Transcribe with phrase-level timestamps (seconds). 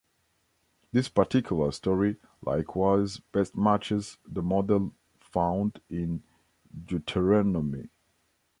[0.91, 6.23] This particular story likewise best matches the model found in
[6.87, 7.87] Deuteronomy.